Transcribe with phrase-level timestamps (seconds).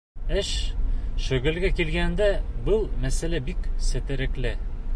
[0.41, 0.47] Эш,
[1.25, 2.29] шөғөлгә килгәндә,
[2.69, 4.55] был мәсьәлә бик сетерекле.